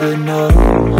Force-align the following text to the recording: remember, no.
remember, 0.00 0.16
no. 0.16 0.97